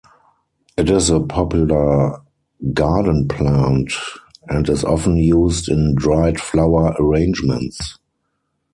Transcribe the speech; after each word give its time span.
It 0.77 0.89
is 0.89 1.11
a 1.11 1.19
popular 1.19 2.21
garden 2.73 3.27
plant 3.27 3.93
and 4.49 4.67
is 4.67 4.83
often 4.83 5.17
used 5.17 5.69
in 5.69 5.93
dried 5.93 6.39
flower 6.41 6.95
arrangements. 6.97 7.99